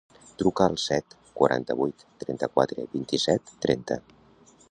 Truca 0.41 0.65
al 0.69 0.77
set, 0.83 1.13
quaranta-vuit, 1.41 2.07
trenta-quatre, 2.23 2.87
vint-i-set, 2.97 3.55
trenta. 3.67 4.03